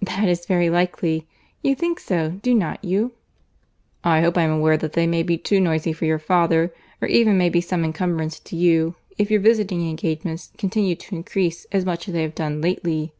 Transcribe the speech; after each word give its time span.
"That 0.00 0.28
is 0.28 0.46
very 0.46 0.70
likely. 0.70 1.26
You 1.60 1.74
think 1.74 1.98
so, 1.98 2.38
do 2.40 2.54
not 2.54 2.84
you?" 2.84 3.14
"I 4.04 4.20
hope 4.20 4.38
I 4.38 4.42
am 4.44 4.52
aware 4.52 4.76
that 4.76 4.92
they 4.92 5.08
may 5.08 5.24
be 5.24 5.36
too 5.36 5.58
noisy 5.58 5.92
for 5.92 6.04
your 6.04 6.20
father—or 6.20 7.08
even 7.08 7.36
may 7.36 7.48
be 7.48 7.60
some 7.60 7.84
encumbrance 7.84 8.38
to 8.38 8.54
you, 8.54 8.94
if 9.18 9.28
your 9.28 9.40
visiting 9.40 9.88
engagements 9.90 10.52
continue 10.56 10.94
to 10.94 11.16
increase 11.16 11.66
as 11.72 11.84
much 11.84 12.06
as 12.06 12.14
they 12.14 12.22
have 12.22 12.36
done 12.36 12.60
lately." 12.60 13.12